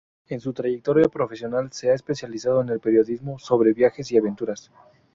En 0.29 0.39
su 0.39 0.51
trayectoria 0.51 1.07
profesional 1.09 1.71
se 1.71 1.91
ha 1.91 1.93
especializado 1.93 2.61
en 2.61 2.69
el 2.69 2.79
periodismo 2.79 3.37
sobre 3.37 3.71
viajes 3.71 4.11
y 4.11 4.17
aventuras. 4.17 4.71